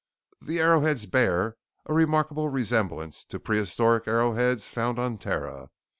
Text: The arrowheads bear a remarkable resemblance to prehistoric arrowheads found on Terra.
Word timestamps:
The 0.41 0.59
arrowheads 0.59 1.05
bear 1.05 1.57
a 1.85 1.93
remarkable 1.93 2.49
resemblance 2.49 3.23
to 3.25 3.39
prehistoric 3.39 4.07
arrowheads 4.07 4.67
found 4.67 4.97
on 4.97 5.19
Terra. 5.19 5.69